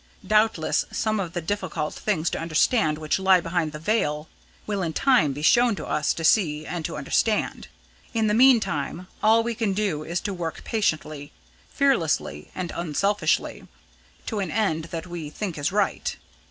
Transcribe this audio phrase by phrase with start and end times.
[0.25, 4.27] Doubtless some of the difficult things to understand which lie behind the veil
[4.65, 7.67] will in time be shown to us to see and to understand.
[8.11, 11.31] In the meantime, all we can do is to work patiently,
[11.69, 13.67] fearlessly, and unselfishly,
[14.25, 16.17] to an end that we think is right.